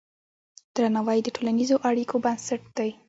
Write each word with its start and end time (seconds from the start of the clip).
درناوی 0.75 1.19
د 1.23 1.27
ټولنیزو 1.35 1.77
اړیکو 1.89 2.15
بنسټ 2.23 2.61
دی. 2.77 2.89